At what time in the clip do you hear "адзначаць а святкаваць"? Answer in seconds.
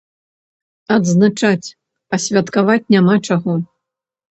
0.95-2.83